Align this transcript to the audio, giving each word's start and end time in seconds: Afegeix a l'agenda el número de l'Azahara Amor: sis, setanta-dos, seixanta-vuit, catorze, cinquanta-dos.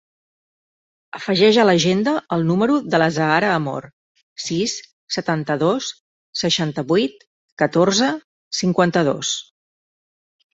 Afegeix 1.17 1.57
a 1.63 1.65
l'agenda 1.69 2.13
el 2.37 2.45
número 2.51 2.77
de 2.93 2.99
l'Azahara 3.03 3.51
Amor: 3.57 3.85
sis, 4.45 4.73
setanta-dos, 5.17 5.91
seixanta-vuit, 6.43 7.23
catorze, 7.65 8.09
cinquanta-dos. 8.63 9.35